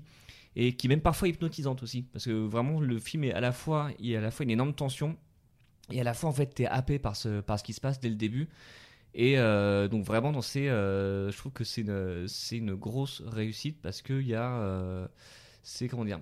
[0.56, 3.52] et qui est même parfois hypnotisante aussi parce que vraiment le film est à la
[3.52, 5.17] fois il y a à la fois une énorme tension
[5.91, 8.00] et à la fois en fait t'es happé par ce par ce qui se passe
[8.00, 8.50] dès le début
[9.15, 13.80] et euh, donc vraiment dans ces euh, je trouve que c'est une une grosse réussite
[13.82, 15.08] parce que il y a euh,
[15.62, 16.19] c'est comment dire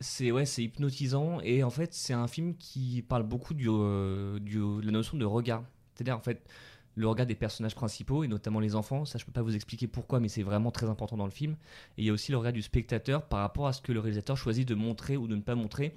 [0.00, 4.58] c'est ouais c'est hypnotisant et en fait c'est un film qui parle beaucoup du, du
[4.58, 5.64] de la notion de regard.
[5.94, 6.44] C'est-à-dire en fait
[6.96, 9.86] le regard des personnages principaux et notamment les enfants ça je peux pas vous expliquer
[9.86, 11.56] pourquoi mais c'est vraiment très important dans le film.
[11.96, 14.00] Et il y a aussi le regard du spectateur par rapport à ce que le
[14.00, 15.94] réalisateur choisit de montrer ou de ne pas montrer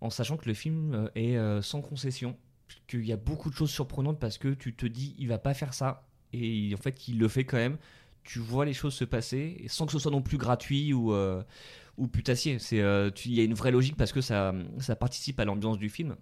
[0.00, 2.36] en sachant que le film est sans concession
[2.86, 5.54] qu'il y a beaucoup de choses surprenantes parce que tu te dis il va pas
[5.54, 6.06] faire ça.
[6.32, 7.78] Et en fait il le fait quand même.
[8.24, 11.12] Tu vois les choses se passer et sans que ce soit non plus gratuit ou
[11.12, 11.42] euh,
[11.96, 12.58] ou putassier.
[12.58, 15.78] C'est euh, il y a une vraie logique parce que ça ça participe à l'ambiance
[15.78, 16.16] du film.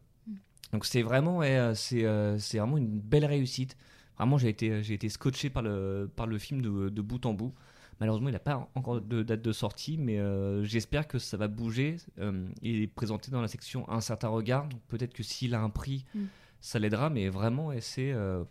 [0.72, 3.76] Donc c'est vraiment ouais, euh, c'est euh, c'est vraiment une belle réussite.
[4.18, 7.34] Vraiment j'ai été j'ai été scotché par le par le film de, de bout en
[7.34, 7.54] bout
[8.00, 11.48] malheureusement il n'a pas encore de date de sortie mais euh, j'espère que ça va
[11.48, 15.54] bouger Euh, il est présenté dans la section un certain regard donc peut-être que s'il
[15.54, 16.24] a un prix Mm.
[16.60, 18.44] ça l'aidera mais vraiment c'est euh,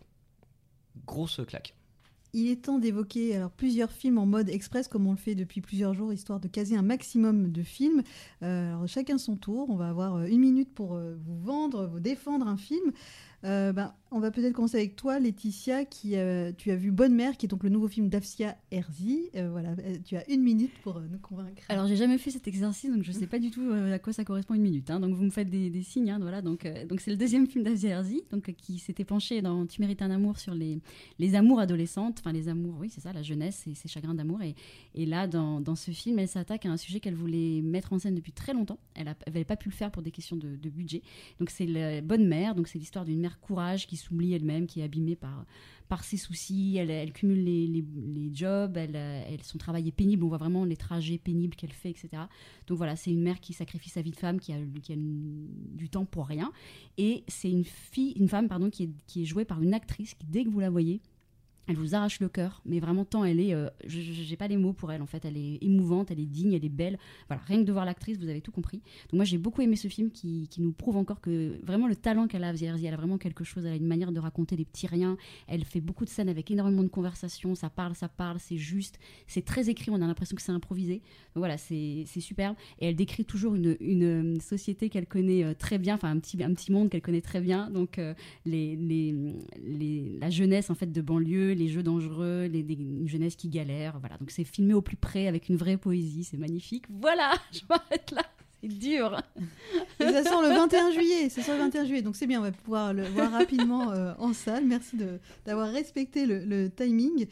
[1.06, 1.74] grosse claque
[2.32, 5.60] Il est temps d'évoquer alors plusieurs films en mode express comme on le fait depuis
[5.60, 8.02] plusieurs jours histoire de caser un maximum de films.
[8.40, 9.70] Alors chacun son tour.
[9.70, 12.92] On va avoir une minute pour vous vendre, vous défendre un film.
[13.44, 17.14] Euh, ben, on va peut-être commencer avec toi, Laetitia, qui euh, tu as vu Bonne
[17.14, 19.28] Mère, qui est donc le nouveau film d'Afsia Herzi.
[19.34, 21.62] Euh, voilà, tu as une minute pour nous convaincre.
[21.68, 24.24] Alors, j'ai jamais fait cet exercice, donc je sais pas du tout à quoi ça
[24.24, 24.88] correspond une minute.
[24.90, 25.00] hein.
[25.00, 26.10] donc, vous me faites des, signes.
[26.10, 26.66] hein, voilà, donc,
[26.98, 30.38] c'est le deuxième film d'Asia Herzi, donc qui s'était penché dans Tu mérites un amour
[30.38, 30.78] sur les,
[31.18, 34.40] les amours adolescentes, enfin les amours, oui, c'est ça, la jeunesse et ses chagrins d'amour.
[34.94, 37.98] Et, là, dans, dans ce film, elle s'attaque à un sujet qu'elle voulait mettre en
[37.98, 38.78] scène depuis très longtemps.
[38.94, 41.02] Elle n'avait pas pu le faire pour des questions de, de budget.
[41.40, 42.54] Donc, c'est bonne mère.
[42.54, 45.44] Donc, c'est l'histoire d'une mère courage qui s'oublie elle-même, qui est abîmée par,
[45.88, 46.76] par ses soucis.
[46.76, 48.76] Elle, cumule les, les, jobs.
[48.76, 50.24] Elle, euh, elle, son travail est pénible.
[50.24, 52.08] On voit vraiment les trajets pénibles qu'elle fait, etc.
[52.66, 54.96] Donc, voilà, c'est une mère qui sacrifie sa vie de femme, qui a, qui a
[54.96, 56.52] du temps pour rien.
[56.98, 60.14] Et c'est une fille, une femme, pardon, qui est, qui est jouée par une actrice
[60.14, 61.00] qui, dès que vous la voyez,
[61.66, 64.72] Elle vous arrache le cœur, mais vraiment tant elle est, euh, j'ai pas les mots
[64.72, 65.24] pour elle en fait.
[65.24, 66.98] Elle est émouvante, elle est digne, elle est belle.
[67.28, 68.78] Voilà, rien que de voir l'actrice, vous avez tout compris.
[69.10, 71.96] Donc moi j'ai beaucoup aimé ce film qui, qui nous prouve encore que vraiment le
[71.96, 73.64] talent qu'elle a, Zierzi, elle a vraiment quelque chose.
[73.64, 75.16] Elle a une manière de raconter des petits riens.
[75.46, 77.54] Elle fait beaucoup de scènes avec énormément de conversations.
[77.54, 79.90] Ça parle, ça parle, c'est juste, c'est très écrit.
[79.90, 80.96] On a l'impression que c'est improvisé.
[81.34, 82.56] Donc voilà, c'est superbe.
[82.78, 86.42] Et elle décrit toujours une, une société qu'elle connaît euh, très bien, enfin un petit
[86.42, 87.70] un petit monde qu'elle connaît très bien.
[87.70, 89.14] Donc euh, les, les,
[89.64, 93.48] les la jeunesse en fait de banlieue les jeux dangereux, les, des- une jeunesse qui
[93.48, 93.98] galère.
[94.00, 96.84] Voilà, donc c'est filmé au plus près avec une vraie poésie, c'est magnifique.
[96.90, 98.22] Voilà, je m'arrête là.
[98.60, 99.20] C'est dur.
[100.00, 102.44] Et ça sort le 21 juillet, ça sort le 21 juillet, donc c'est bien, on
[102.44, 104.64] va pouvoir le voir rapidement euh, en salle.
[104.66, 107.26] Merci de- d'avoir respecté le, le timing.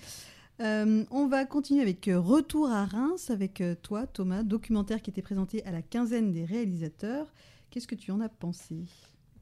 [0.60, 5.22] Euh, on va continuer avec euh, Retour à Reims avec toi, Thomas, documentaire qui était
[5.22, 7.32] présenté à la quinzaine des réalisateurs.
[7.70, 8.76] Qu'est-ce que tu en as pensé?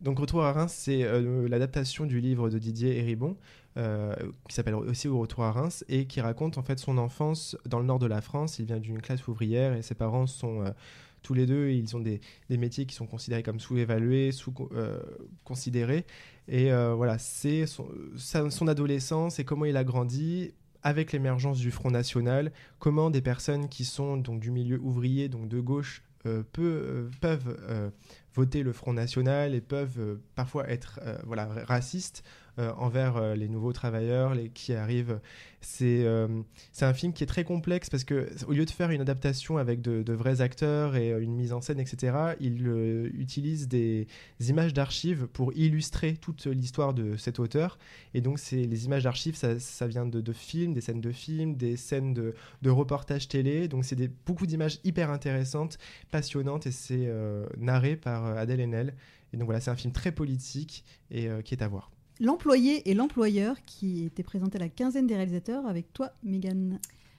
[0.00, 3.36] Donc Retour à Reims, c'est euh, l'adaptation du livre de Didier Héribon,
[3.76, 4.14] euh,
[4.48, 7.78] qui s'appelle aussi Au Retour à Reims, et qui raconte en fait son enfance dans
[7.78, 8.58] le nord de la France.
[8.58, 10.70] Il vient d'une classe ouvrière et ses parents sont euh,
[11.22, 16.04] tous les deux, ils ont des, des métiers qui sont considérés comme sous-évalués, sous-considérés.
[16.48, 17.86] et euh, voilà, c'est son,
[18.66, 20.52] adolescence et comment il a grandi
[20.82, 25.46] avec l'émergence du Front National, comment des personnes qui sont donc du milieu ouvrier, donc
[25.46, 27.92] de gauche, peu- euh, peuvent
[28.34, 32.24] voter le Front National et peuvent parfois être voilà, racistes
[32.58, 35.20] envers euh, les nouveaux travailleurs les, qui arrivent.
[35.62, 38.90] C'est euh, c'est un film qui est très complexe parce que au lieu de faire
[38.90, 43.10] une adaptation avec de, vrais acteurs et euh, une mise en scène, etc., il euh,
[43.14, 44.06] utilise des,
[44.40, 47.78] images d'archives pour illustrer toute l'histoire de cet auteur.
[48.14, 51.12] Et donc, c'est les images d'archives, ça, ça vient de, de films, des scènes de
[51.12, 53.68] films, des scènes de, de reportages télé.
[53.68, 55.78] Donc, c'est beaucoup d'images hyper intéressantes,
[56.10, 58.94] passionnantes, et c'est euh, narré par euh, Adèle Haenel.
[59.32, 61.90] Et donc voilà, c'est un film très politique et euh, qui est à voir.
[62.20, 66.78] L'employé et l'employeur qui était présenté à la quinzaine des réalisateurs avec toi, Megan.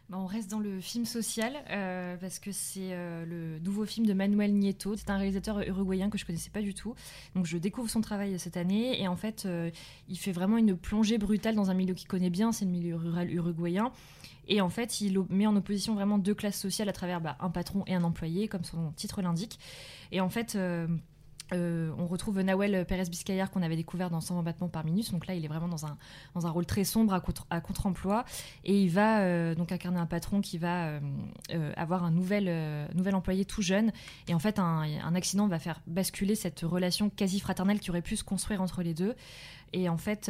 [0.10, 4.06] Bah, on reste dans le film social euh, parce que c'est euh, le nouveau film
[4.06, 4.96] de Manuel Nieto.
[4.96, 6.94] C'est un réalisateur uruguayen que je connaissais pas du tout.
[7.34, 9.72] Donc je découvre son travail cette année et en fait euh,
[10.08, 12.96] il fait vraiment une plongée brutale dans un milieu qu'il connaît bien, c'est le milieu
[12.96, 13.92] rural uruguayen.
[14.48, 17.50] Et en fait il met en opposition vraiment deux classes sociales à travers bah, un
[17.50, 19.58] patron et un employé, comme son titre l'indique.
[20.12, 20.56] Et en fait
[21.54, 25.12] euh, on retrouve Nawel Pérez Biscayar qu'on avait découvert dans 120 battements par minute.
[25.12, 25.98] Donc là, il est vraiment dans un,
[26.36, 28.26] dans un rôle très sombre à, contre, contre-emploi.
[28.64, 31.00] Et il va euh, donc incarner un patron qui va euh,
[31.76, 33.92] avoir un nouvel, nouvel employé tout jeune.
[34.28, 38.02] Et en fait, un, un accident va faire basculer cette relation quasi fraternelle qui aurait
[38.02, 39.16] pu se construire entre les deux.
[39.74, 40.30] Et en fait,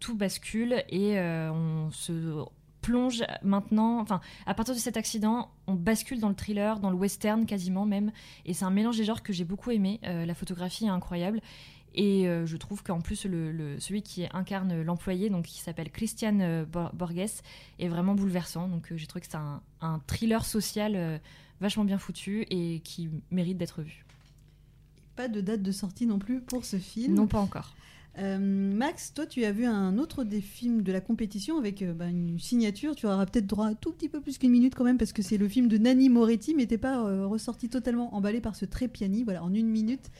[0.00, 2.44] tout bascule et on se
[2.80, 6.96] plonge maintenant, enfin, à partir de cet accident, on bascule dans le thriller, dans le
[6.96, 8.12] western quasiment même,
[8.46, 10.00] et c'est un mélange des genres que j'ai beaucoup aimé.
[10.04, 11.40] Euh, la photographie est incroyable,
[11.94, 15.90] et euh, je trouve qu'en plus le, le- celui qui incarne l'employé, donc qui s'appelle
[15.90, 17.42] Christian euh, Bor- Borges,
[17.78, 18.68] est vraiment bouleversant.
[18.68, 21.20] Donc euh, j'ai trouvé que c'est un, un thriller social
[21.60, 24.04] vachement bien foutu et qui mérite d'être vu.
[25.16, 27.14] Pas de date de sortie non plus pour ce film.
[27.14, 27.74] Non, pas encore.
[28.18, 31.92] Euh, Max, toi, tu as vu un autre des films de la compétition avec euh,
[31.92, 32.94] bah, une signature.
[32.94, 35.22] Tu auras peut-être droit à tout petit peu plus qu'une minute quand même, parce que
[35.22, 38.64] c'est le film de Nanni Moretti, mais t'es pas euh, ressorti totalement emballé par ce
[38.64, 39.24] trépiani.
[39.24, 40.10] Voilà, en une minute.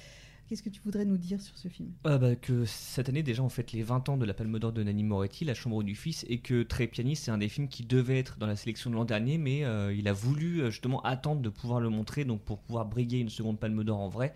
[0.48, 1.90] Qu'est-ce que tu voudrais nous dire sur ce film?
[2.02, 4.72] Ah bah, que cette année déjà on fête les 20 ans de la Palme d'Or
[4.72, 7.84] de Nanni Moretti, La Chambre du Fils, et que Trépiani c'est un des films qui
[7.84, 9.60] devait être dans la sélection de l'an dernier, mais
[9.96, 13.60] il a voulu justement attendre de pouvoir le montrer, donc pour pouvoir briguer une seconde
[13.60, 14.34] Palme d'Or en vrai,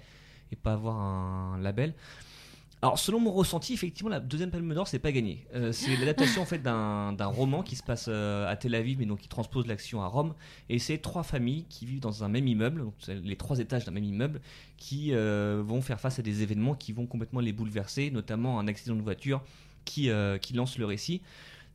[0.53, 1.95] et pas avoir un label.
[2.85, 5.47] Alors selon mon ressenti, effectivement la deuxième Palme d'Or c'est pas gagné.
[5.55, 9.07] Euh, c'est l'adaptation en fait d'un roman qui se passe euh, à Tel Aviv, mais
[9.07, 10.35] donc qui transpose l'action à Rome,
[10.69, 14.05] et c'est trois familles qui vivent dans un même immeuble, les trois étages d'un même
[14.05, 14.43] immeuble,
[14.77, 18.69] qui euh, vont faire face à des événements qui vont complètement les bouleverser, notamment un
[18.69, 19.43] accident de voiture
[19.87, 20.11] qui,
[20.43, 21.23] qui lance le récit.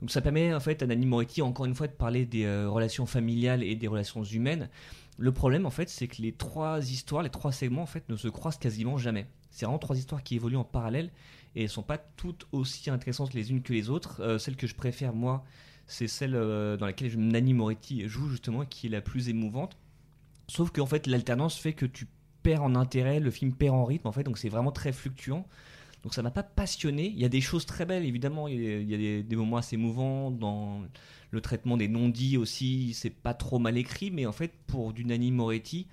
[0.02, 3.08] Donc ça permet en fait à Nanni Moretti encore une fois de parler des relations
[3.08, 4.70] familiales et des relations humaines.
[5.18, 8.16] Le problème en fait c'est que les trois histoires, les trois segments en fait ne
[8.16, 9.26] se croisent quasiment jamais.
[9.60, 11.12] C'est vraiment trois histoires qui évoluent en parallèle
[11.54, 14.22] et elles sont pas toutes aussi intéressantes les unes que les autres.
[14.22, 15.44] Euh, celle que je préfère moi,
[15.86, 19.76] c'est celle euh, dans laquelle Nanni Moretti joue justement qui est la plus émouvante.
[20.48, 22.08] Sauf qu'en fait l'alternance fait que tu
[22.42, 25.46] perds en intérêt, le film perd en rythme en fait, donc c'est vraiment très fluctuant.
[26.04, 27.08] Donc ça m'a pas passionné.
[27.08, 30.32] Il y a des choses très belles évidemment, il y a, des, moments assez émouvants
[30.32, 30.84] dans
[31.32, 35.04] le traitement des non-dits aussi, c'est pas trop mal écrit, mais en fait pour du
[35.04, 35.86] Moretti,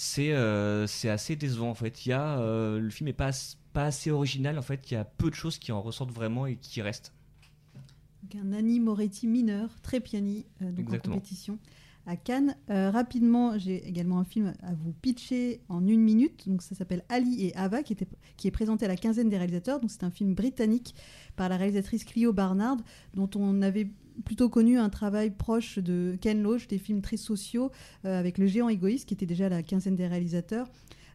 [0.00, 2.06] c'est euh, c'est assez décevant en fait.
[2.06, 4.94] Il y a, euh, le film est pas, as- pas assez original en fait, il
[4.94, 7.12] y a peu de choses qui en ressortent vraiment et qui restent.
[8.22, 11.16] Donc, un Nanni Moretti mineur, Trépiani, euh, donc Exactement.
[11.16, 11.58] en compétition
[12.06, 12.56] à Cannes.
[12.68, 16.48] Rapidement, j'ai également un film à vous pitcher en une minute.
[16.48, 18.08] Donc ça s'appelle Ali et Ava, qui, était,
[18.38, 19.78] qui est présenté à la quinzaine des réalisateurs.
[19.78, 20.94] Donc c'est un film britannique
[21.36, 22.78] par la réalisatrice Clio Barnard,
[23.12, 23.90] dont on avait
[24.24, 27.70] plutôt connu un travail proche de Ken Loach, des films très sociaux,
[28.04, 30.68] euh, avec Le Géant égoïste, qui était déjà la quinzaine des réalisateurs.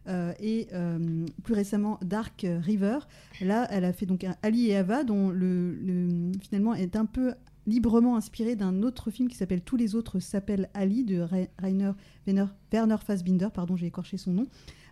[0.08, 3.00] euh, et euh, plus récemment Dark River.
[3.40, 7.34] Là, elle a fait donc Ali et Ava, dont le, le- finalement est un peu
[7.68, 11.92] librement inspiré d'un autre film qui s'appelle Tous les autres s'appellent Ali de Ra- Rainer
[12.28, 14.48] Werner, Werner Fassbinder, pardon, j'ai écorché son nom.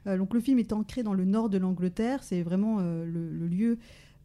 [0.08, 3.30] Euh, donc le film est ancré dans le nord de l'Angleterre, c'est vraiment euh, le,
[3.32, 3.78] le lieu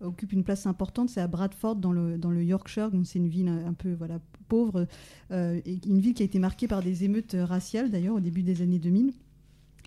[0.02, 3.48] occupe une place importante, c'est à Bradford dans le, dans le Yorkshire, c'est une ville
[3.48, 4.86] un, peu voilà, pauvre,
[5.30, 8.60] euh, une ville qui a été marquée par des émeutes raciales d'ailleurs au début des
[8.60, 9.12] années 2000.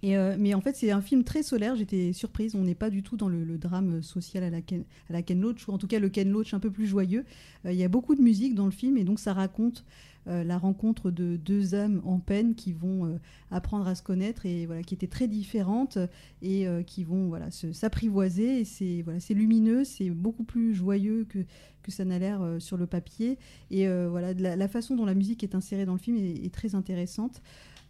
[0.03, 1.75] Euh, mais en fait, c'est un film très solaire.
[1.75, 2.55] J'étais surprise.
[2.55, 5.77] On n'est pas du tout dans le, drame social à la, Ken, Loach, ou en
[5.77, 7.25] tout cas le Ken Loach un peu plus joyeux.
[7.65, 9.83] Euh, Il y a beaucoup de musique dans le film, et donc ça raconte
[10.27, 13.19] euh, la rencontre de deux âmes en peine qui vont
[13.51, 15.97] apprendre à se connaître et voilà, qui étaient très différentes
[16.41, 18.63] et qui vont voilà, se- s'apprivoiser.
[18.63, 21.39] C'est voilà, c'est lumineux, c'est beaucoup plus joyeux que,
[21.83, 23.37] que ça n'a l'air sur le papier.
[23.71, 27.41] Et voilà, la, façon dont la musique est insérée dans le film est très intéressante.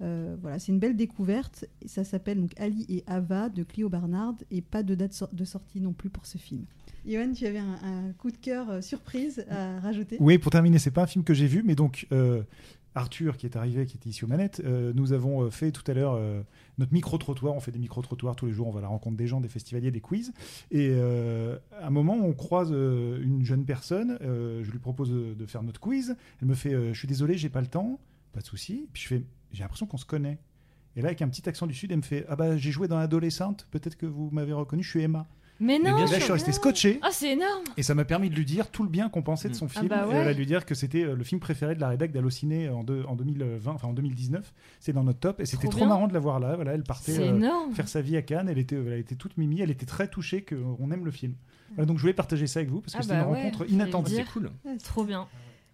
[0.02, 1.66] Euh, voilà, c'est une belle découverte.
[1.86, 5.82] Ça s'appelle donc Ali et Ava de Clio Barnard et pas de date de sortie
[5.82, 6.66] non plus pour ce film.
[7.06, 10.18] Johan, tu avais un, coup de cœur euh, surprise à rajouter?
[10.20, 12.44] Oui, pour terminer, c'est pas un film que j'ai vu, mais donc euh,
[12.94, 16.20] Arthur qui est arrivé, qui était ici aux manettes, nous avons fait tout à l'heure
[16.78, 17.54] notre micro-trottoir.
[17.54, 19.48] On fait des micro-trottoirs tous les jours, on va à la rencontre des gens, des
[19.48, 20.34] festivaliers, des quiz.
[20.72, 25.80] Et à un moment, on croise une jeune personne, je lui propose de, faire notre
[25.80, 26.16] quiz.
[26.42, 28.00] Elle me fait Je suis désolé, j'ai pas le temps,
[28.34, 28.88] pas de souci.
[28.94, 30.38] Puis je fais J'ai l'impression qu'on se connaît.
[30.96, 32.88] Et là, avec un petit accent du Sud, elle me fait Ah bah, j'ai joué
[32.88, 35.28] dans Adolescente, peut-être que vous m'avez reconnu, je suis Emma.
[35.62, 37.00] Mais Et non bien là, je suis resté scotché.
[37.02, 39.50] Ah, c'est énorme Et ça m'a permis de lui dire tout le bien qu'on pensait
[39.50, 39.88] de son Ah film.
[39.90, 40.16] bah Et ouais.
[40.16, 42.86] elle a lui dire que c'était euh, le film préféré de la rédac d'Allociné en,
[42.86, 44.54] deux- en 2020, enfin en 2019.
[44.80, 45.42] C'est dans notre top.
[45.42, 46.56] Et c'était Trop marrant de la voir là.
[46.56, 47.74] Voilà, elle partait C'est énorme.
[47.74, 48.48] faire sa vie à Cannes.
[48.48, 49.60] Elle était, elle était toute mimi.
[49.60, 51.36] Elle était très touchée qu'on aime le film.
[51.76, 53.44] Voilà, donc je voulais partager ça avec vous parce que Ah c'était bah une ouais,
[53.44, 54.12] rencontre inattendue.
[54.14, 54.32] dire.
[54.32, 54.50] cool.
[54.86, 55.28] Trop bien.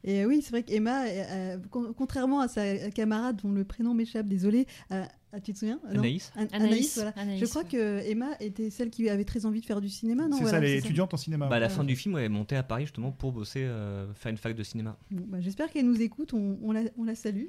[0.08, 3.96] Et oui, c'est vrai qu'Emma, euh, euh, con- contrairement à sa camarade dont le prénom
[3.96, 5.80] m'échappe, désolé, euh, ah, tu te souviens?
[5.90, 6.32] Anaïs.
[6.38, 7.12] An- Anaïs, voilà.
[7.18, 7.68] Anaïs, Je crois ouais.
[7.70, 10.38] que Emma était celle qui avait très envie de faire du cinéma, non?
[10.38, 11.48] C'est Voilà, ça, les c'est étudiantes en cinéma.
[11.48, 11.74] Bah, à la Ouais.
[11.74, 14.56] fin du film, elle est montée à Paris justement pour bosser, euh, faire une fac
[14.56, 14.96] de cinéma.
[15.10, 17.46] Bon, bah, J'espère qu'elle nous écoute, on, on la, on la salue.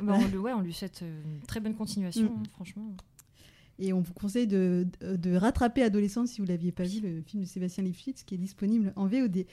[0.00, 2.36] Bah, on, lui- ouais, on lui souhaite une très bonne continuation, Mm.
[2.38, 2.94] hein, franchement.
[3.78, 4.86] Et on vous conseille de,
[5.34, 8.92] rattraper Adolescente si vous l'aviez pas vu, le film de Sébastien Lifshitz qui est disponible
[8.96, 9.44] en VOD.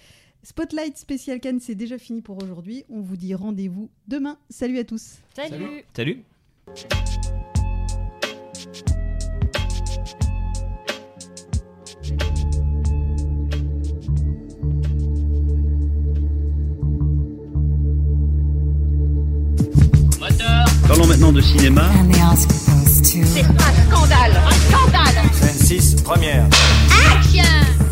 [0.44, 2.84] Spotlight spécial Cannes, c'est déjà fini pour aujourd'hui.
[2.90, 4.38] On vous dit rendez-vous demain.
[4.50, 5.20] Salut à tous.
[5.34, 5.86] Salut.
[5.96, 6.24] Salut
[20.88, 21.90] Parlons maintenant de cinéma.
[22.86, 26.46] C'est un scandale Un scandale Scène 6, première.
[27.16, 27.83] Action